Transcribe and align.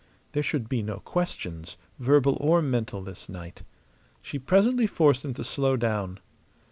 There 0.31 0.41
should 0.41 0.67
be 0.67 0.81
no 0.81 0.97
questions, 1.01 1.77
verbal 1.99 2.35
or 2.41 2.59
mental, 2.63 3.03
this 3.03 3.29
night. 3.29 3.61
She 4.23 4.39
presently 4.39 4.87
forced 4.87 5.23
him 5.23 5.35
to 5.35 5.43
slow 5.43 5.77
down. 5.77 6.19